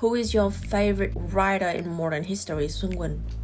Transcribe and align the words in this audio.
Who 0.00 0.16
is 0.16 0.34
your 0.34 0.50
favorite 0.50 1.12
writer 1.14 1.68
in 1.68 1.88
modern 1.88 2.24
history? 2.24 2.66
Xuân 2.66 2.96
Quỳnh. 2.96 3.43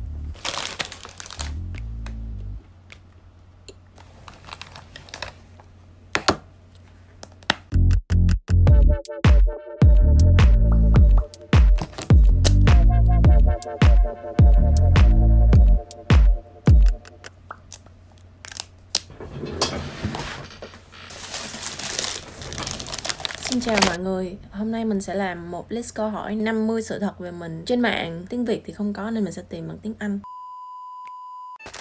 Xin 23.50 23.60
chào 23.60 23.76
mọi 23.86 23.98
người, 23.98 24.38
hôm 24.50 24.70
nay 24.70 24.84
mình 24.84 25.00
sẽ 25.00 25.14
làm 25.14 25.50
một 25.50 25.72
list 25.72 25.94
câu 25.94 26.10
hỏi 26.10 26.34
50 26.34 26.82
sự 26.82 26.98
thật 26.98 27.18
về 27.18 27.30
mình 27.30 27.62
Trên 27.66 27.80
mạng, 27.80 28.26
tiếng 28.28 28.44
Việt 28.44 28.62
thì 28.66 28.72
không 28.72 28.92
có 28.92 29.10
nên 29.10 29.24
mình 29.24 29.32
sẽ 29.32 29.42
tìm 29.48 29.68
bằng 29.68 29.78
tiếng 29.78 29.94
Anh. 29.98 30.20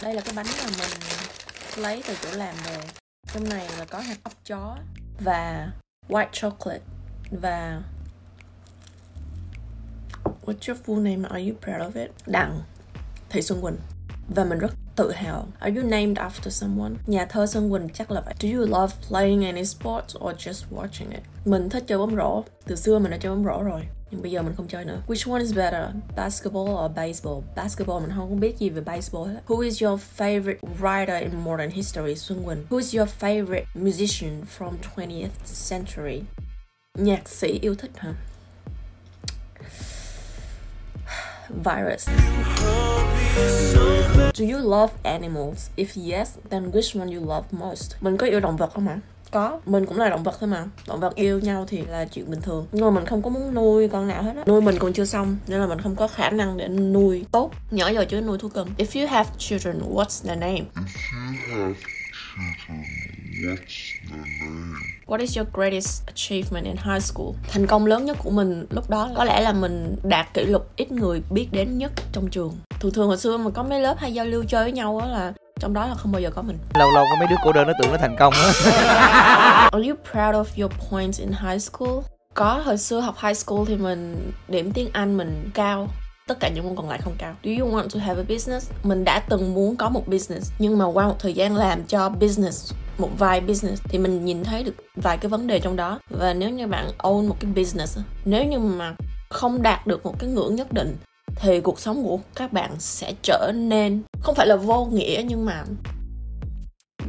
Đây 0.03 0.13
là 0.13 0.21
cái 0.21 0.33
bánh 0.35 0.45
mà 0.45 0.69
mình 0.79 0.99
lấy 1.83 2.03
từ 2.07 2.13
chỗ 2.23 2.29
làm 2.37 2.55
về. 2.65 2.77
Trong 3.33 3.49
này 3.49 3.67
là 3.77 3.85
có 3.85 3.99
hạt 3.99 4.17
ốc 4.23 4.33
chó 4.45 4.77
và 5.19 5.71
white 6.07 6.29
chocolate 6.31 6.83
và 7.41 7.81
What's 10.23 10.73
your 10.73 10.81
full 10.85 11.03
name? 11.03 11.29
Are 11.29 11.43
you 11.49 11.53
proud 11.61 11.95
of 11.95 12.01
it? 12.01 12.11
Đặng 12.25 12.61
Thị 13.29 13.41
Xuân 13.41 13.61
Quỳnh. 13.61 13.77
Và 14.35 14.43
mình 14.43 14.59
rất 14.59 14.71
tự 14.99 15.11
hào. 15.11 15.47
Are 15.59 15.75
you 15.75 15.89
named 15.89 16.17
after 16.17 16.49
someone? 16.49 16.91
Nhà 17.07 17.25
thơ 17.25 17.47
Xuân 17.47 17.71
Quỳnh 17.71 17.89
chắc 17.93 18.11
là 18.11 18.21
vậy. 18.21 18.33
Do 18.41 18.49
you 18.49 18.65
love 18.65 18.95
playing 19.09 19.45
any 19.45 19.65
sports 19.65 20.15
or 20.15 20.35
just 20.35 20.63
watching 20.71 21.11
it? 21.11 21.23
Mình 21.45 21.69
thích 21.69 21.83
chơi 21.87 21.97
bóng 21.97 22.15
rổ. 22.15 22.43
Từ 22.65 22.75
xưa 22.75 22.99
mình 22.99 23.11
đã 23.11 23.17
chơi 23.17 23.31
bóng 23.31 23.43
rổ 23.43 23.63
rồi. 23.63 23.81
Nhưng 24.11 24.21
bây 24.21 24.31
giờ 24.31 24.41
mình 24.41 24.53
không 24.57 24.67
chơi 24.67 24.85
nữa. 24.85 25.01
Which 25.07 25.33
one 25.33 25.41
is 25.41 25.55
better? 25.55 25.83
Basketball 26.15 26.69
or 26.69 26.91
baseball? 26.95 27.37
Basketball 27.55 28.01
mình 28.01 28.11
không 28.15 28.39
biết 28.39 28.59
gì 28.59 28.69
về 28.69 28.81
baseball 28.81 29.27
hết. 29.27 29.41
Who 29.47 29.59
is 29.59 29.83
your 29.83 29.99
favorite 30.17 30.57
writer 30.81 31.21
in 31.21 31.31
modern 31.43 31.69
history? 31.69 32.15
Xuân 32.15 32.43
Quỳnh. 32.43 32.65
Who 32.69 32.77
is 32.77 32.95
your 32.95 33.09
favorite 33.19 33.65
musician 33.73 34.41
from 34.57 34.71
20th 34.95 35.69
century? 35.69 36.21
Nhạc 36.97 37.29
sĩ 37.29 37.59
yêu 37.61 37.75
thích 37.75 37.91
hả? 37.97 38.13
Virus. 41.63 42.09
Do 44.33 44.45
you 44.45 44.59
love 44.59 44.93
animals? 45.03 45.69
If 45.75 46.17
yes, 46.17 46.37
then 46.49 46.71
which 46.71 46.99
one 46.99 47.15
you 47.15 47.21
love 47.21 47.47
most? 47.51 47.95
Mình 48.01 48.17
có 48.17 48.27
yêu 48.27 48.39
động 48.39 48.57
vật 48.57 48.73
không 48.73 48.87
ạ? 48.87 48.99
Có, 49.31 49.59
mình 49.65 49.85
cũng 49.85 49.97
là 49.97 50.09
động 50.09 50.23
vật 50.23 50.35
thôi 50.39 50.49
mà 50.49 50.65
Động 50.87 50.99
vật 50.99 51.15
yêu 51.15 51.39
nhau 51.39 51.65
thì 51.67 51.81
là 51.81 52.05
chuyện 52.05 52.31
bình 52.31 52.41
thường 52.41 52.67
Nhưng 52.71 52.85
mà 52.85 52.91
mình 52.91 53.05
không 53.05 53.21
có 53.21 53.29
muốn 53.29 53.53
nuôi 53.53 53.87
con 53.87 54.07
nào 54.07 54.23
hết 54.23 54.33
á 54.35 54.43
Nuôi 54.47 54.61
mình 54.61 54.75
còn 54.79 54.93
chưa 54.93 55.05
xong 55.05 55.37
Nên 55.47 55.59
là 55.59 55.67
mình 55.67 55.81
không 55.81 55.95
có 55.95 56.07
khả 56.07 56.29
năng 56.29 56.57
để 56.57 56.67
nuôi 56.67 57.25
tốt 57.31 57.51
Nhỏ 57.71 57.89
giờ 57.89 58.05
chưa 58.09 58.21
nuôi 58.21 58.37
thú 58.37 58.49
cưng 58.49 58.67
If 58.77 59.01
you 59.01 59.07
have 59.09 59.29
children, 59.37 59.81
what's 59.93 60.25
their 60.27 60.39
name? 60.39 60.63
What 65.07 65.19
is 65.19 65.37
your 65.37 65.47
greatest 65.53 66.07
achievement 66.07 66.65
in 66.65 66.75
high 66.77 67.01
school? 67.01 67.27
Thành 67.49 67.67
công 67.67 67.85
lớn 67.85 68.05
nhất 68.05 68.17
của 68.23 68.29
mình 68.29 68.65
lúc 68.69 68.89
đó 68.89 69.09
có 69.15 69.23
lẽ 69.23 69.41
là 69.41 69.53
mình 69.53 69.95
đạt 70.03 70.33
kỷ 70.33 70.45
lục 70.45 70.69
ít 70.75 70.91
người 70.91 71.21
biết 71.29 71.47
đến 71.51 71.77
nhất 71.77 71.91
trong 72.11 72.29
trường. 72.29 72.57
Thường 72.79 72.91
thường 72.91 73.07
hồi 73.07 73.17
xưa 73.17 73.37
mà 73.37 73.49
có 73.51 73.63
mấy 73.63 73.81
lớp 73.81 73.95
hay 73.99 74.13
giao 74.13 74.25
lưu 74.25 74.43
chơi 74.47 74.63
với 74.63 74.71
nhau 74.71 74.97
á 74.97 75.07
là 75.07 75.33
trong 75.59 75.73
đó 75.73 75.87
là 75.87 75.95
không 75.95 76.11
bao 76.11 76.21
giờ 76.21 76.31
có 76.35 76.41
mình. 76.41 76.57
lâu 76.75 76.91
lâu 76.91 77.05
có 77.09 77.15
mấy 77.19 77.27
đứa 77.27 77.35
cô 77.45 77.51
đơn 77.53 77.67
nó 77.67 77.73
tưởng 77.81 77.91
nó 77.91 77.97
thành 77.97 78.15
công 78.19 78.33
á 78.33 78.51
Are 79.71 79.87
you 79.87 79.95
proud 80.11 80.35
of 80.35 80.61
your 80.61 80.71
points 80.89 81.19
in 81.19 81.29
high 81.29 81.61
school? 81.61 81.99
Có, 82.33 82.61
hồi 82.65 82.77
xưa 82.77 82.99
học 82.99 83.15
high 83.21 83.37
school 83.37 83.59
thì 83.67 83.75
mình 83.75 84.31
điểm 84.47 84.71
tiếng 84.71 84.89
Anh 84.93 85.17
mình 85.17 85.49
cao 85.53 85.87
tất 86.29 86.39
cả 86.39 86.49
những 86.49 86.65
môn 86.65 86.75
còn 86.75 86.89
lại 86.89 86.99
không 87.03 87.15
cao. 87.17 87.35
Do 87.43 87.51
you 87.59 87.73
want 87.73 87.89
to 87.89 87.99
have 87.99 88.21
a 88.21 88.25
business? 88.29 88.71
Mình 88.83 89.03
đã 89.03 89.19
từng 89.29 89.53
muốn 89.53 89.75
có 89.75 89.89
một 89.89 90.07
business, 90.07 90.51
nhưng 90.59 90.77
mà 90.77 90.85
qua 90.85 91.07
một 91.07 91.15
thời 91.19 91.33
gian 91.33 91.55
làm 91.55 91.83
cho 91.83 92.09
business, 92.09 92.73
một 92.97 93.09
vài 93.17 93.41
business, 93.41 93.81
thì 93.83 93.97
mình 93.97 94.25
nhìn 94.25 94.43
thấy 94.43 94.63
được 94.63 94.75
vài 94.95 95.17
cái 95.17 95.29
vấn 95.29 95.47
đề 95.47 95.59
trong 95.59 95.75
đó 95.75 95.99
và 96.09 96.33
nếu 96.33 96.49
như 96.49 96.67
bạn 96.67 96.91
own 96.97 97.27
một 97.27 97.35
cái 97.39 97.51
business, 97.55 97.99
nếu 98.25 98.43
như 98.43 98.59
mà 98.59 98.95
không 99.29 99.61
đạt 99.61 99.87
được 99.87 100.05
một 100.05 100.19
cái 100.19 100.29
ngưỡng 100.29 100.55
nhất 100.55 100.73
định, 100.73 100.97
thì 101.35 101.61
cuộc 101.61 101.79
sống 101.79 102.03
của 102.03 102.19
các 102.35 102.53
bạn 102.53 102.71
sẽ 102.79 103.13
trở 103.21 103.51
nên, 103.55 104.01
không 104.21 104.35
phải 104.35 104.47
là 104.47 104.55
vô 104.55 104.85
nghĩa, 104.85 105.23
nhưng 105.27 105.45
mà 105.45 105.63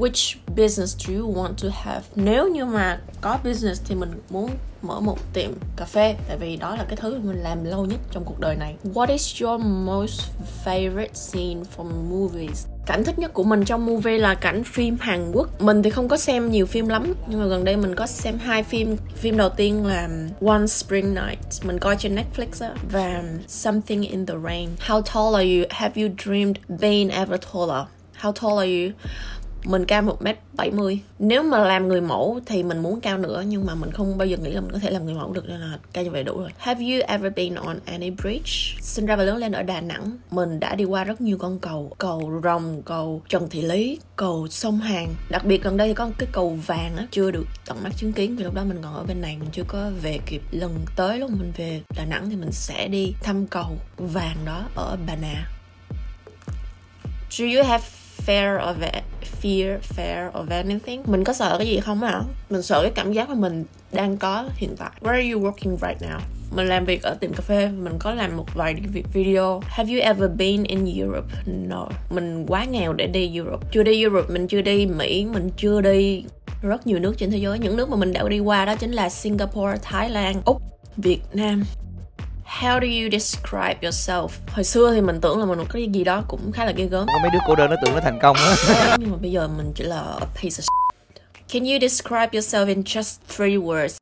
which 0.01 0.37
business 0.47 0.97
do 0.99 1.15
you 1.15 1.35
want 1.35 1.55
to 1.63 1.69
have 1.73 2.03
nếu 2.15 2.49
như 2.49 2.65
mà 2.65 3.01
có 3.21 3.39
business 3.45 3.83
thì 3.85 3.95
mình 3.95 4.11
muốn 4.31 4.51
mở 4.83 5.01
một 5.01 5.19
tiệm 5.33 5.51
cà 5.77 5.85
phê, 5.85 6.17
tại 6.29 6.37
vì 6.37 6.57
đó 6.57 6.77
là 6.77 6.85
cái 6.85 6.97
thứ 6.97 7.21
mình 7.25 7.43
làm 7.43 7.65
lâu 7.65 7.85
nhất 7.85 7.99
trong 8.11 8.25
cuộc 8.25 8.41
đời 8.41 8.57
này 8.57 8.77
what 8.95 9.07
is 9.07 9.43
your 9.43 9.61
most 9.63 10.21
favorite 10.65 11.15
scene 11.15 11.61
from 11.77 11.85
movies 12.11 12.67
cảnh 12.87 13.05
thích 13.05 13.19
nhất 13.19 13.35
của 13.35 13.45
mình 13.45 13.65
trong 13.65 13.87
movie 13.87 14.19
là 14.19 14.35
cảnh 14.35 14.65
phim 14.65 14.97
Hàn 15.01 15.33
Quốc 15.33 15.61
mình 15.63 15.83
thì 15.83 15.91
không 15.91 16.09
có 16.09 16.17
xem 16.17 16.51
nhiều 16.51 16.67
phim 16.67 16.89
lắm, 16.89 17.15
nhưng 17.27 17.41
mà 17.41 17.47
gần 17.47 17.65
đây 17.65 17.77
mình 17.77 17.95
có 17.95 18.07
xem 18.07 18.39
hai 18.39 18.63
phim 18.63 18.97
phim 19.17 19.37
đầu 19.37 19.49
tiên 19.49 19.87
là 19.87 20.09
One 20.47 20.67
Spring 20.67 21.15
Night, 21.15 21.65
mình 21.65 21.79
coi 21.79 21.97
trên 21.99 22.17
Netflix 22.17 22.47
á, 22.61 22.75
và 22.93 23.23
Something 23.49 24.03
in 24.03 24.27
the 24.27 24.35
Rain 24.45 24.69
How 24.87 25.03
tall 25.03 25.35
are 25.35 25.57
you? 25.57 25.65
Have 25.71 26.03
you 26.03 26.11
dreamed 26.25 26.57
being 26.81 27.11
ever 27.11 27.41
taller? 27.53 27.85
How 28.21 28.33
tall 28.33 28.59
are 28.59 28.83
you? 28.83 28.91
Mình 29.65 29.85
cao 29.87 30.03
1m70 30.03 30.99
Nếu 31.19 31.43
mà 31.43 31.59
làm 31.59 31.89
người 31.89 32.01
mẫu 32.01 32.41
thì 32.47 32.63
mình 32.63 32.79
muốn 32.79 33.01
cao 33.01 33.19
nữa 33.19 33.45
Nhưng 33.47 33.67
mà 33.67 33.75
mình 33.75 33.91
không 33.93 34.19
bao 34.19 34.27
giờ 34.27 34.37
nghĩ 34.37 34.51
là 34.51 34.61
mình 34.61 34.73
có 34.73 34.79
thể 34.79 34.91
làm 34.91 35.05
người 35.05 35.15
mẫu 35.15 35.33
được 35.33 35.49
Nên 35.49 35.61
là 35.61 35.79
cao 35.93 36.05
như 36.05 36.11
vậy 36.11 36.25
đủ 36.25 36.39
rồi. 36.39 36.51
Have 36.59 36.85
you 36.85 37.01
ever 37.07 37.33
been 37.37 37.55
on 37.55 37.79
any 37.85 38.11
bridge? 38.11 38.81
Sinh 38.81 39.07
ra 39.07 39.17
và 39.17 39.25
lớn 39.25 39.37
lên 39.37 39.53
ở 39.53 39.63
Đà 39.63 39.81
Nẵng 39.81 40.19
Mình 40.31 40.61
đã 40.61 40.75
đi 40.75 40.85
qua 40.85 41.05
rất 41.05 41.21
nhiều 41.21 41.39
con 41.39 41.59
cầu 41.59 41.93
Cầu 41.99 42.41
Rồng, 42.45 42.83
cầu 42.83 43.23
Trần 43.29 43.49
Thị 43.51 43.63
Lý, 43.63 43.99
cầu 44.17 44.47
sông 44.51 44.79
Hàn. 44.79 45.07
Đặc 45.31 45.45
biệt 45.45 45.63
gần 45.63 45.77
đây 45.77 45.89
thì 45.89 45.95
có 45.95 46.07
một 46.07 46.15
cái 46.19 46.29
cầu 46.33 46.59
vàng 46.67 46.97
á 46.97 47.07
Chưa 47.11 47.31
được 47.31 47.45
tận 47.67 47.77
mắt 47.83 47.91
chứng 47.97 48.13
kiến 48.13 48.37
Vì 48.37 48.45
lúc 48.45 48.55
đó 48.55 48.65
mình 48.65 48.79
còn 48.83 48.95
ở 48.95 49.05
bên 49.05 49.21
này 49.21 49.37
Mình 49.41 49.49
chưa 49.53 49.65
có 49.69 49.91
về 50.03 50.19
kịp 50.27 50.43
Lần 50.51 50.79
tới. 50.97 51.19
Lúc 51.19 51.31
mình 51.31 51.53
về 51.57 51.81
Đà 51.97 52.05
Nẵng 52.05 52.31
thì 52.31 52.37
mình 52.37 52.53
sẽ 52.53 52.89
đi 52.89 53.13
thăm 53.23 53.47
cầu 53.47 53.77
vàng 53.97 54.37
đó 54.45 54.65
ở 54.75 54.97
Bà 55.07 55.17
Nà. 55.17 55.47
Do 57.31 57.45
you 57.45 57.69
have 57.69 57.85
fear 58.27 58.59
of 58.59 58.75
it, 58.81 59.05
fear 59.43 59.79
fear 59.97 60.33
of 60.33 60.51
anything. 60.51 61.03
Mình 61.07 61.25
có 61.25 61.33
sợ 61.33 61.59
cái 61.59 61.67
gì 61.67 61.81
không 61.81 62.03
ạ? 62.03 62.23
Mình 62.51 62.63
sợ 62.63 62.83
cái 62.83 62.93
cảm 62.95 63.13
giác 63.13 63.29
mà 63.29 63.35
mình 63.35 63.65
đang 63.93 64.17
có 64.17 64.45
hiện 64.55 64.77
tại. 64.79 64.91
Where 65.01 65.11
are 65.11 65.31
you 65.31 65.41
working 65.41 65.71
right 65.71 66.03
now? 66.11 66.19
Mình 66.57 66.67
làm 66.67 66.85
việc 66.85 67.03
ở 67.03 67.15
tiệm 67.21 67.33
cà 67.33 67.41
phê 67.41 67.69
mình 67.69 67.93
có 67.99 68.15
làm 68.15 68.37
một 68.37 68.47
vài 68.55 68.75
video. 69.13 69.61
Have 69.65 69.93
you 69.93 70.01
ever 70.01 70.31
been 70.37 70.65
in 70.65 70.85
Europe? 70.99 71.27
No. 71.47 71.89
Mình 72.11 72.47
quá 72.47 72.65
nghèo 72.65 72.93
để 72.93 73.07
đi 73.07 73.37
Europe. 73.37 73.67
Chưa 73.73 73.83
đi 73.83 74.03
Europe 74.03 74.29
mình 74.33 74.49
chưa 74.49 74.61
đi 74.61 74.87
Mỹ 74.87 75.27
mình 75.33 75.51
chưa 75.57 75.81
đi 75.81 76.25
rất 76.63 76.87
nhiều 76.87 76.99
nước 76.99 77.19
trên 77.19 77.31
thế 77.31 77.39
giới. 77.39 77.59
Những 77.59 77.77
nước 77.77 77.91
mà 77.91 77.97
mình 77.97 78.13
đã 78.13 78.29
đi 78.29 78.39
qua 78.39 78.65
đó 78.65 78.75
chính 78.75 78.93
là 78.93 79.09
Singapore 79.09 79.79
Thái 79.83 80.11
Lan 80.11 80.43
Úc 80.45 80.63
Việt 80.97 81.21
Nam. 81.33 81.65
How 82.51 82.81
do 82.81 82.87
you 82.87 83.09
describe 83.13 83.81
yourself? 83.83 84.29
Hồi 84.49 84.65
xưa 84.65 84.95
thì 84.95 85.01
mình 85.01 85.21
tưởng 85.21 85.39
là 85.39 85.45
mình 85.45 85.59
cái 85.73 85.89
gì 85.93 86.05
đó 86.05 86.23
cũng 86.29 86.53
khá 86.53 86.65
là 86.65 86.73
ghê 86.73 86.85
gớm 86.85 87.07
có 87.07 87.19
mấy 87.23 87.31
đứa 87.33 87.39
cô 87.47 87.55
đơn 87.55 87.71
nó 87.71 87.77
tưởng 87.85 87.95
nó 87.95 88.01
thành 88.01 88.19
công 88.23 88.37
á 88.37 88.57
Nhưng 89.01 89.11
mà 89.11 89.17
bây 89.17 89.31
giờ 89.31 89.49
mình 89.49 89.73
chỉ 89.75 89.85
là 89.85 90.01
a 90.01 90.27
piece 90.35 90.49
of 90.49 90.61
shit. 90.61 90.69
Can 91.49 91.63
you 91.65 91.79
describe 91.81 92.29
yourself 92.33 92.67
in 92.67 92.83
just 92.83 93.19
three 93.37 93.57
words? 93.57 93.97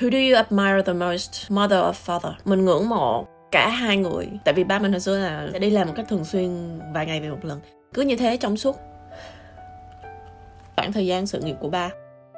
Who 0.00 0.10
do 0.10 0.18
you 0.18 0.36
admire 0.36 0.82
the 0.86 0.92
most? 0.92 1.50
Mother 1.50 1.78
or 1.88 1.96
father? 2.06 2.32
Mình 2.44 2.64
ngưỡng 2.64 2.88
mộ 2.88 3.26
cả 3.50 3.68
hai 3.68 3.96
người 3.96 4.28
Tại 4.44 4.54
vì 4.54 4.64
ba 4.64 4.78
mình 4.78 4.92
hồi 4.92 5.00
xưa 5.00 5.18
là 5.18 5.48
sẽ 5.52 5.58
đi 5.58 5.70
làm 5.70 5.86
một 5.86 5.92
cách 5.96 6.06
thường 6.08 6.24
xuyên 6.24 6.80
vài 6.94 7.06
ngày 7.06 7.20
về 7.20 7.28
một 7.28 7.44
lần 7.44 7.60
Cứ 7.94 8.02
như 8.02 8.16
thế 8.16 8.36
trong 8.36 8.56
suốt 8.56 8.76
khoảng 10.76 10.92
thời 10.92 11.06
gian 11.06 11.26
sự 11.26 11.40
nghiệp 11.40 11.56
của 11.60 11.70
ba 11.70 11.90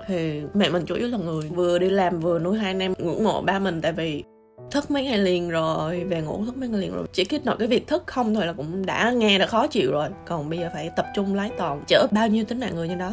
thì 0.06 0.42
mẹ 0.54 0.68
mình 0.68 0.84
chủ 0.86 0.94
yếu 0.94 1.08
là 1.08 1.18
người 1.18 1.48
vừa 1.48 1.78
đi 1.78 1.90
làm 1.90 2.20
vừa 2.20 2.38
nuôi 2.38 2.58
hai 2.58 2.66
anh 2.66 2.78
em 2.78 2.94
ngưỡng 2.98 3.24
mộ 3.24 3.40
ba 3.40 3.58
mình 3.58 3.80
tại 3.82 3.92
vì 3.92 4.24
thức 4.70 4.90
mấy 4.90 5.04
ngày 5.04 5.18
liền 5.18 5.48
rồi, 5.48 6.04
về 6.04 6.22
ngủ 6.22 6.44
thức 6.44 6.56
mấy 6.56 6.68
ngày 6.68 6.80
liền 6.80 6.94
rồi. 6.94 7.06
Chỉ 7.12 7.24
kết 7.24 7.44
nội, 7.44 7.56
cái 7.58 7.68
việc 7.68 7.86
thức 7.86 8.02
không 8.06 8.34
thôi 8.34 8.46
là 8.46 8.52
cũng 8.52 8.86
đã 8.86 9.10
nghe, 9.10 9.38
đã 9.38 9.46
khó 9.46 9.66
chịu 9.66 9.92
rồi. 9.92 10.08
Còn 10.26 10.50
bây 10.50 10.58
giờ 10.58 10.70
phải 10.74 10.90
tập 10.96 11.06
trung 11.14 11.34
lái 11.34 11.50
toàn 11.58 11.82
chở 11.86 12.06
bao 12.10 12.28
nhiêu 12.28 12.44
tính 12.44 12.60
mạng 12.60 12.74
người 12.74 12.88
như 12.88 12.94
đó. 12.94 13.12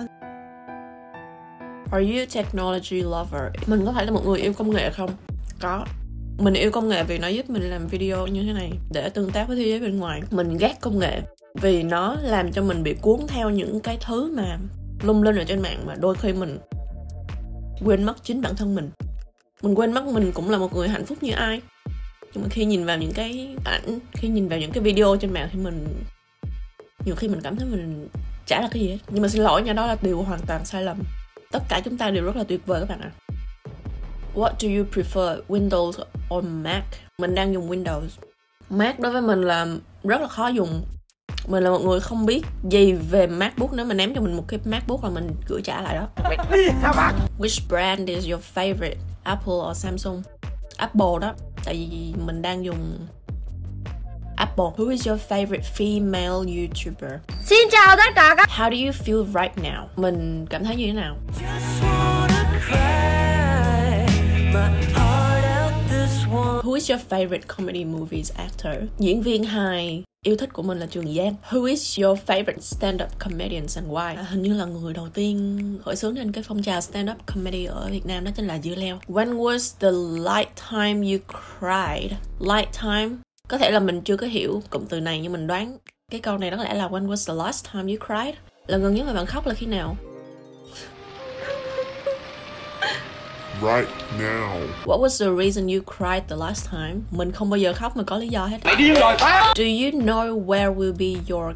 Are 1.92 2.06
you 2.06 2.20
a 2.20 2.26
technology 2.34 3.02
lover? 3.02 3.44
Mình 3.68 3.86
có 3.86 3.92
phải 3.96 4.06
là 4.06 4.12
một 4.12 4.22
người 4.26 4.40
yêu 4.40 4.54
công 4.54 4.72
nghệ 4.72 4.90
không? 4.90 5.10
Có. 5.62 5.86
Mình 6.38 6.54
yêu 6.54 6.72
công 6.72 6.88
nghệ 6.88 7.04
vì 7.04 7.18
nó 7.18 7.28
giúp 7.28 7.50
mình 7.50 7.70
làm 7.70 7.88
video 7.88 8.28
như 8.28 8.44
thế 8.44 8.54
này, 8.54 8.72
Để 8.94 9.10
tương 9.10 9.32
tác 9.32 9.48
với 9.48 9.58
thế 9.58 9.64
giới 9.64 9.80
bên 9.80 10.00
ngoài. 10.00 10.22
Mình 10.32 10.58
ghét 10.58 10.74
công 10.82 11.00
nghệ 11.00 11.22
Vì 11.62 11.84
nó 11.84 12.16
làm 12.22 12.52
cho 12.52 12.64
mình 12.64 12.84
bị 12.84 12.96
cuốn 13.02 13.20
theo 13.28 13.50
những 13.50 13.80
cái 13.80 13.98
thứ 14.06 14.34
mà 14.36 14.58
lung 15.04 15.24
linh 15.24 15.36
ở 15.36 15.44
trên 15.44 15.62
mạng 15.62 15.84
Mà 15.88 15.96
đôi 15.96 16.16
khi 16.16 16.34
mình 16.34 16.58
quên 17.86 18.04
mất 18.04 18.24
chính 18.24 18.42
bản 18.42 18.56
thân 18.56 18.76
mình 18.76 18.90
mình 19.62 19.76
quên 19.76 19.94
mất 19.94 20.06
mình 20.06 20.32
cũng 20.32 20.50
là 20.50 20.58
một 20.58 20.74
người 20.74 20.90
hạnh 20.90 21.06
phúc 21.06 21.18
như 21.22 21.32
ai 21.32 21.62
nhưng 22.34 22.44
mà 22.44 22.50
khi 22.50 22.66
nhìn 22.66 22.86
vào 22.86 22.98
những 22.98 23.12
cái 23.14 23.56
ảnh 23.66 24.00
khi 24.14 24.28
nhìn 24.28 24.48
vào 24.48 24.60
những 24.60 24.72
cái 24.72 24.84
video 24.84 25.18
trên 25.22 25.34
mạng 25.34 25.50
thì 25.52 25.60
mình 25.60 25.88
nhiều 27.06 27.16
khi 27.16 27.28
mình 27.28 27.42
cảm 27.44 27.56
thấy 27.56 27.68
mình 27.68 28.08
chả 28.46 28.62
là 28.62 28.68
cái 28.72 28.82
gì 28.82 28.90
hết 28.90 28.98
nhưng 29.10 29.22
mà 29.22 29.28
xin 29.28 29.42
lỗi 29.42 29.62
nha 29.62 29.74
đó 29.74 29.88
là 29.88 29.98
điều 30.02 30.22
hoàn 30.22 30.40
toàn 30.48 30.66
sai 30.66 30.84
lầm 30.84 30.98
tất 31.52 31.64
cả 31.70 31.82
chúng 31.86 31.98
ta 31.98 32.10
đều 32.10 32.26
rất 32.26 32.36
là 32.36 32.44
tuyệt 32.44 32.66
vời 32.66 32.82
các 32.82 32.90
bạn 32.90 33.02
ạ 33.02 33.12
What 34.36 34.54
do 34.60 34.70
you 34.70 34.86
prefer, 34.92 35.42
Windows 35.50 36.06
or 36.34 36.46
Mac? 36.46 36.84
Mình 37.18 37.36
đang 37.36 37.54
dùng 37.54 37.70
Windows. 37.70 38.08
Mac 38.70 39.00
đối 39.00 39.12
với 39.12 39.22
mình 39.22 39.42
là 39.42 39.68
rất 40.04 40.22
là 40.22 40.28
khó 40.28 40.48
dùng. 40.48 40.86
Mình 41.48 41.64
là 41.64 41.70
một 41.70 41.80
người 41.80 42.00
không 42.00 42.26
biết 42.26 42.46
gì 42.70 42.94
về 42.94 43.28
MacBook 43.28 43.74
Nếu 43.74 43.86
mà 43.86 43.94
ném 43.94 44.16
cho 44.16 44.22
mình 44.22 44.34
một 44.38 44.44
cái 44.48 44.60
MacBook 44.66 45.04
là 45.04 45.10
mình 45.10 45.32
gửi 45.48 45.62
trả 45.62 45.82
lại 45.82 45.96
đó 45.96 46.08
Which 47.40 47.60
brand 47.70 48.10
is 48.10 48.30
your 48.30 48.42
favorite? 48.56 48.96
Apple 49.24 49.54
or 49.70 49.78
Samsung? 49.78 50.22
Apple 50.78 51.20
đó 51.22 51.34
Tại 51.66 51.88
vì 51.92 52.14
mình 52.26 52.42
đang 52.42 52.66
dùng 52.66 53.08
Apple 54.36 54.66
Who 54.78 54.90
is 54.90 55.08
your 55.08 55.20
favorite 55.30 55.64
female 55.78 56.60
YouTuber? 56.60 57.20
Xin 57.46 57.70
chào 57.72 57.96
tất 57.98 58.16
cả 58.16 58.36
các 58.38 58.50
How 58.50 58.70
do 58.70 58.78
you 58.78 58.92
feel 59.06 59.26
right 59.26 59.66
now? 59.66 59.86
Mình 59.96 60.46
cảm 60.50 60.64
thấy 60.64 60.76
như 60.76 60.88
thế 60.88 60.94
nào? 60.94 61.16
Who 66.64 66.74
is 66.74 66.92
your 66.92 67.02
favorite 67.10 67.48
comedy 67.48 67.86
movies 67.86 68.32
actor? 68.38 68.74
Diễn 69.00 69.22
viên 69.22 69.44
hài 69.44 70.04
yêu 70.26 70.36
thích 70.36 70.50
của 70.54 70.62
mình 70.62 70.80
là 70.80 70.86
Trường 70.86 71.16
Giang. 71.16 71.36
Who 71.50 71.66
is 71.66 72.00
your 72.00 72.20
favorite 72.26 72.60
stand-up 72.60 73.08
comedians 73.20 73.78
and 73.78 73.88
why? 73.88 74.16
À, 74.16 74.24
hình 74.24 74.42
như 74.42 74.54
là 74.54 74.66
người 74.66 74.94
đầu 74.94 75.10
tiên 75.10 75.78
khởi 75.86 75.96
xướng 75.96 76.18
lên 76.18 76.32
cái 76.32 76.44
phong 76.48 76.64
trào 76.64 76.80
stand-up 76.80 77.16
comedy 77.26 77.66
ở 77.66 77.88
Việt 77.92 78.06
Nam 78.06 78.24
đó 78.24 78.32
chính 78.36 78.48
là 78.48 78.60
Dưa 78.64 78.76
Leo. 78.76 79.00
When 79.08 79.38
was 79.38 79.76
the 79.80 79.92
last 80.22 80.48
time 80.72 81.12
you 81.12 81.20
cried? 81.28 82.12
Last 82.40 82.82
time 82.82 83.10
có 83.48 83.58
thể 83.58 83.72
là 83.72 83.80
mình 83.80 84.02
chưa 84.02 84.18
có 84.18 84.28
hiểu 84.28 84.64
cụm 84.70 84.86
từ 84.86 85.00
này 85.00 85.20
nhưng 85.20 85.32
mình 85.32 85.48
đoán 85.48 85.78
cái 86.12 86.22
câu 86.22 86.38
này 86.38 86.52
có 86.52 86.64
lẽ 86.64 86.74
là 86.74 86.88
when 86.88 87.08
was 87.08 87.28
the 87.28 87.44
last 87.44 87.66
time 87.74 87.94
you 87.94 88.06
cried? 88.08 88.36
Lần 88.68 88.82
gần 88.82 88.94
nhất 88.94 89.08
mà 89.08 89.14
bạn 89.14 89.26
khóc 89.26 89.48
là 89.48 89.54
khi 89.54 89.66
nào? 89.66 89.98
Right 93.62 93.88
now. 94.20 94.68
What 94.86 95.00
was 95.00 95.20
the 95.20 95.44
reason 95.44 95.68
you 95.68 95.82
cried 95.98 96.24
the 96.30 96.36
last 96.36 96.72
time? 96.72 96.96
Mình 97.12 97.32
không 97.32 97.50
bao 97.50 97.58
giờ 97.58 97.74
khóc 97.74 97.98
mà 97.98 98.04
có 98.04 98.18
lý 98.18 98.28
do 98.28 98.46
hết. 98.46 98.58
Mày 98.64 98.76
điên 98.76 98.94
rồi 98.94 99.16
Do 99.56 99.64
you 99.64 100.02
know 100.04 100.46
where 100.46 100.76
will 100.76 100.98
be 100.98 101.22
your 101.30 101.56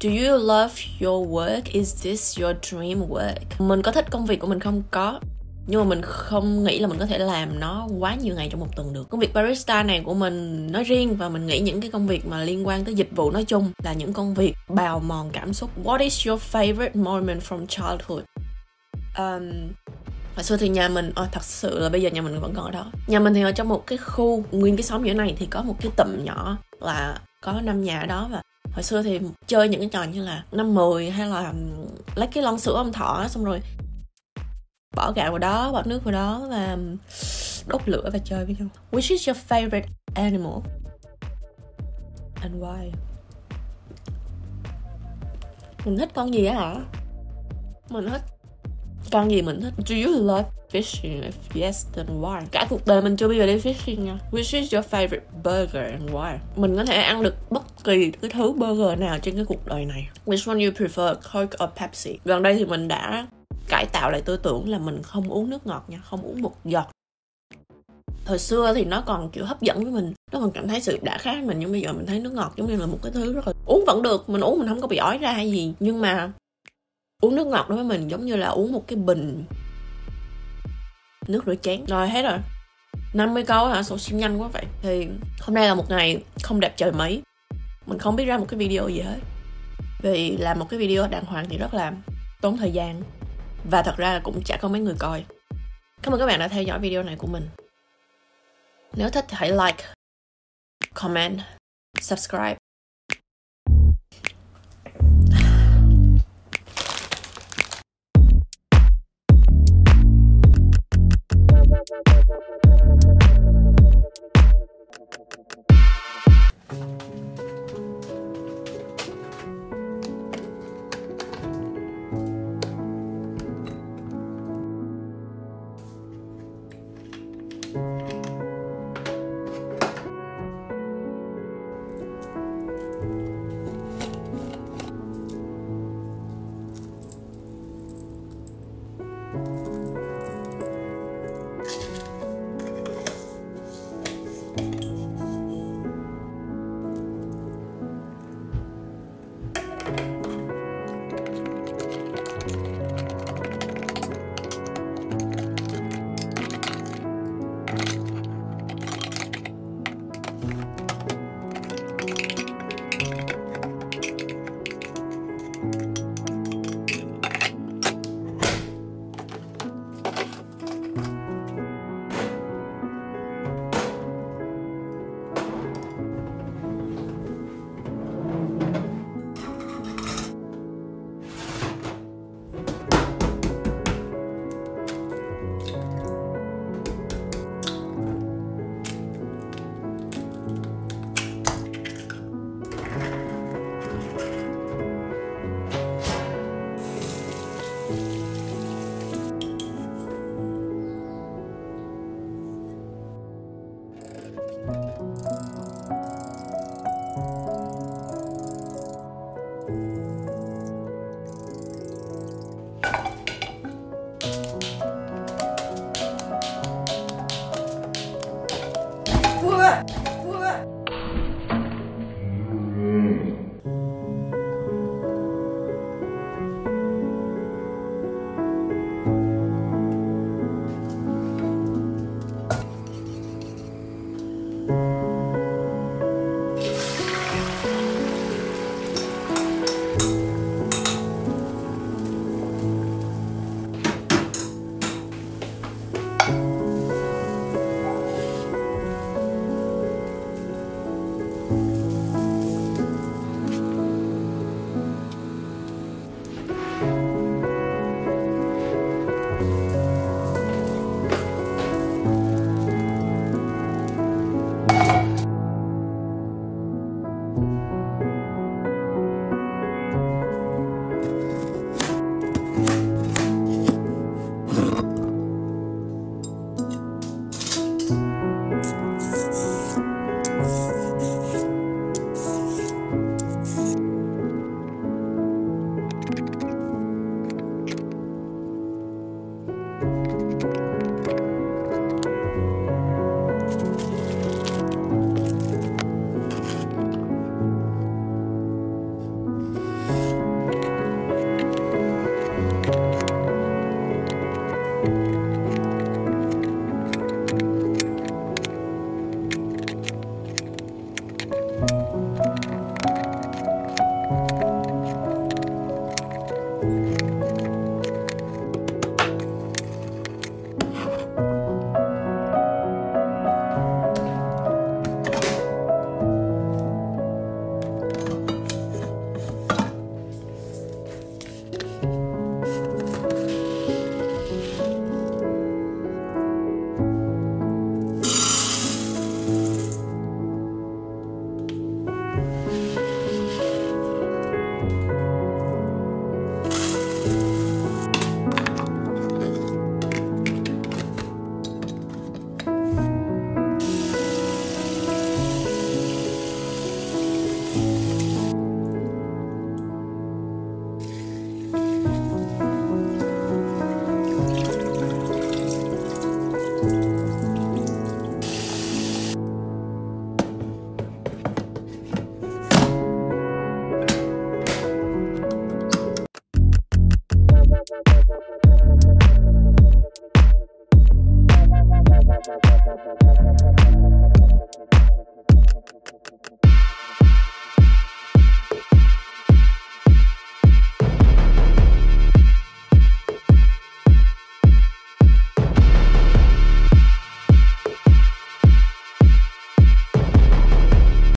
Do 0.00 0.10
you 0.10 0.38
love 0.38 0.74
your 1.00 1.28
work? 1.28 1.62
Is 1.72 2.04
this 2.04 2.40
your 2.40 2.56
dream 2.62 3.08
work? 3.08 3.34
Mình 3.58 3.82
có 3.82 3.92
thích 3.92 4.10
công 4.10 4.26
việc 4.26 4.40
của 4.40 4.46
mình 4.46 4.60
không? 4.60 4.82
Có. 4.90 5.20
Nhưng 5.66 5.80
mà 5.80 5.88
mình 5.88 6.00
không 6.02 6.64
nghĩ 6.64 6.78
là 6.78 6.88
mình 6.88 6.98
có 6.98 7.06
thể 7.06 7.18
làm 7.18 7.60
nó 7.60 7.88
quá 7.98 8.14
nhiều 8.14 8.34
ngày 8.34 8.48
trong 8.50 8.60
một 8.60 8.76
tuần 8.76 8.92
được. 8.92 9.08
Công 9.10 9.20
việc 9.20 9.34
barista 9.34 9.82
này 9.82 10.02
của 10.04 10.14
mình 10.14 10.66
nói 10.72 10.84
riêng 10.84 11.16
và 11.16 11.28
mình 11.28 11.46
nghĩ 11.46 11.60
những 11.60 11.80
cái 11.80 11.90
công 11.90 12.06
việc 12.06 12.26
mà 12.26 12.44
liên 12.44 12.66
quan 12.66 12.84
tới 12.84 12.94
dịch 12.94 13.08
vụ 13.16 13.30
nói 13.30 13.44
chung 13.44 13.72
là 13.84 13.92
những 13.92 14.12
công 14.12 14.34
việc 14.34 14.54
bào 14.68 15.00
mòn 15.00 15.30
cảm 15.32 15.52
xúc. 15.52 15.70
What 15.84 15.98
is 15.98 16.26
your 16.28 16.42
favorite 16.52 17.02
moment 17.02 17.42
from 17.42 17.66
childhood? 17.66 18.22
Um, 19.18 19.72
hồi 20.40 20.44
xưa 20.44 20.56
thì 20.56 20.68
nhà 20.68 20.88
mình 20.88 21.12
oh, 21.22 21.32
thật 21.32 21.44
sự 21.44 21.78
là 21.78 21.88
bây 21.88 22.02
giờ 22.02 22.10
nhà 22.10 22.22
mình 22.22 22.40
vẫn 22.40 22.54
còn 22.54 22.64
ở 22.64 22.70
đó. 22.70 22.86
Nhà 23.06 23.18
mình 23.18 23.34
thì 23.34 23.42
ở 23.42 23.52
trong 23.52 23.68
một 23.68 23.86
cái 23.86 23.98
khu 23.98 24.44
nguyên 24.50 24.76
cái 24.76 24.82
xóm 24.82 25.04
giữa 25.04 25.12
này 25.12 25.34
thì 25.38 25.46
có 25.46 25.62
một 25.62 25.76
cái 25.80 25.92
tụm 25.96 26.24
nhỏ 26.24 26.58
là 26.80 27.20
có 27.42 27.60
năm 27.60 27.84
nhà 27.84 28.00
ở 28.00 28.06
đó 28.06 28.28
và 28.32 28.42
hồi 28.72 28.82
xưa 28.82 29.02
thì 29.02 29.20
chơi 29.46 29.68
những 29.68 29.80
cái 29.80 29.88
trò 29.92 30.02
như 30.02 30.22
là 30.22 30.44
năm 30.52 30.74
mười 30.74 31.10
hay 31.10 31.28
là 31.28 31.52
lấy 32.14 32.26
cái 32.26 32.42
lon 32.42 32.58
sữa 32.58 32.74
ông 32.74 32.92
thọ 32.92 33.26
xong 33.28 33.44
rồi 33.44 33.60
bỏ 34.96 35.12
gạo 35.12 35.30
vào 35.30 35.38
đó 35.38 35.72
bỏ 35.72 35.82
nước 35.86 36.04
vào 36.04 36.12
đó 36.12 36.46
và 36.50 36.76
đốt 37.66 37.88
lửa 37.88 38.10
và 38.12 38.18
chơi 38.24 38.44
với 38.44 38.56
nhau. 38.58 38.68
Which 38.90 39.14
is 39.14 39.28
your 39.28 39.38
favorite 39.48 39.86
animal? 40.14 40.58
And 42.42 42.54
why? 42.54 42.90
Mình 45.84 45.98
thích 45.98 46.10
con 46.14 46.34
gì 46.34 46.44
á 46.44 46.54
hả? 46.54 46.74
Mình 47.88 48.08
thích 48.10 48.22
con 49.10 49.30
gì 49.30 49.42
mình 49.42 49.60
thích 49.60 49.74
Do 49.86 49.96
you 49.96 50.26
love 50.26 50.48
fishing? 50.72 51.22
If 51.22 51.62
yes, 51.62 51.86
then 51.92 52.06
why? 52.20 52.42
Cả 52.50 52.66
cuộc 52.70 52.86
đời 52.86 53.02
mình 53.02 53.16
chưa 53.16 53.28
bao 53.28 53.34
giờ 53.34 53.46
đi 53.46 53.56
fishing 53.56 54.00
nha 54.00 54.18
Which 54.32 54.60
is 54.60 54.74
your 54.74 54.86
favorite 54.90 55.20
burger 55.44 55.90
and 55.90 56.10
why? 56.10 56.36
Mình 56.56 56.76
có 56.76 56.84
thể 56.84 57.02
ăn 57.02 57.22
được 57.22 57.34
bất 57.50 57.62
kỳ 57.84 58.10
cái 58.10 58.30
thứ 58.30 58.52
burger 58.52 58.98
nào 58.98 59.18
trên 59.18 59.34
cái 59.34 59.44
cuộc 59.44 59.66
đời 59.66 59.84
này 59.84 60.08
Which 60.26 60.52
one 60.52 60.64
you 60.64 60.72
prefer, 60.72 61.14
Coke 61.14 61.64
or 61.64 61.70
Pepsi? 61.76 62.18
Gần 62.24 62.42
đây 62.42 62.54
thì 62.54 62.64
mình 62.64 62.88
đã 62.88 63.26
cải 63.68 63.86
tạo 63.86 64.10
lại 64.10 64.20
tư 64.20 64.36
tưởng 64.36 64.68
là 64.68 64.78
mình 64.78 65.02
không 65.02 65.28
uống 65.28 65.50
nước 65.50 65.66
ngọt 65.66 65.84
nha 65.88 65.98
Không 66.04 66.22
uống 66.22 66.42
một 66.42 66.52
giọt 66.64 66.90
Thời 68.24 68.38
xưa 68.38 68.74
thì 68.74 68.84
nó 68.84 69.00
còn 69.00 69.30
kiểu 69.30 69.44
hấp 69.44 69.62
dẫn 69.62 69.82
với 69.82 69.92
mình 69.92 70.12
Nó 70.32 70.40
còn 70.40 70.50
cảm 70.50 70.68
thấy 70.68 70.80
sự 70.80 70.98
đã 71.02 71.18
khác 71.18 71.44
mình 71.44 71.58
Nhưng 71.58 71.72
bây 71.72 71.80
giờ 71.80 71.92
mình 71.92 72.06
thấy 72.06 72.20
nước 72.20 72.32
ngọt 72.32 72.52
giống 72.56 72.68
như 72.68 72.76
là 72.76 72.86
một 72.86 72.98
cái 73.02 73.12
thứ 73.12 73.32
rất 73.32 73.46
là 73.46 73.52
Uống 73.66 73.84
vẫn 73.86 74.02
được, 74.02 74.28
mình 74.28 74.40
uống 74.40 74.58
mình 74.58 74.68
không 74.68 74.80
có 74.80 74.86
bị 74.86 74.96
ói 74.96 75.18
ra 75.18 75.32
hay 75.32 75.50
gì 75.50 75.74
Nhưng 75.80 76.00
mà 76.00 76.32
uống 77.20 77.34
nước 77.34 77.46
ngọt 77.46 77.68
đối 77.68 77.76
với 77.76 77.84
mình 77.84 78.10
giống 78.10 78.24
như 78.24 78.36
là 78.36 78.48
uống 78.48 78.72
một 78.72 78.84
cái 78.86 78.96
bình 78.96 79.44
nước 81.26 81.42
rửa 81.46 81.54
chén. 81.54 81.84
Rồi 81.84 82.08
hết 82.08 82.22
rồi. 82.22 82.38
50 83.14 83.44
câu 83.44 83.66
hả? 83.66 83.82
Sổ 83.82 83.98
xin 83.98 84.18
nhanh 84.18 84.40
quá 84.40 84.48
vậy? 84.48 84.64
Thì 84.82 85.08
hôm 85.40 85.54
nay 85.54 85.68
là 85.68 85.74
một 85.74 85.90
ngày 85.90 86.22
không 86.42 86.60
đẹp 86.60 86.74
trời 86.76 86.92
mấy. 86.92 87.22
Mình 87.86 87.98
không 87.98 88.16
biết 88.16 88.24
ra 88.24 88.38
một 88.38 88.46
cái 88.48 88.58
video 88.58 88.88
gì 88.88 89.00
hết. 89.00 89.18
Vì 90.02 90.36
làm 90.36 90.58
một 90.58 90.66
cái 90.70 90.80
video 90.80 91.08
đàng 91.08 91.24
hoàng 91.24 91.46
thì 91.48 91.58
rất 91.58 91.74
là 91.74 91.92
tốn 92.40 92.56
thời 92.56 92.72
gian. 92.72 93.02
Và 93.70 93.82
thật 93.82 93.96
ra 93.96 94.12
là 94.12 94.20
cũng 94.24 94.42
chả 94.44 94.56
có 94.56 94.68
mấy 94.68 94.80
người 94.80 94.94
coi. 94.98 95.24
Cảm 96.02 96.14
ơn 96.14 96.20
các 96.20 96.26
bạn 96.26 96.38
đã 96.38 96.48
theo 96.48 96.62
dõi 96.62 96.78
video 96.78 97.02
này 97.02 97.16
của 97.16 97.26
mình. 97.26 97.48
Nếu 98.94 99.10
thích 99.10 99.24
thì 99.28 99.36
hãy 99.38 99.50
like 99.50 99.84
comment 100.94 101.40
subscribe 102.00 102.56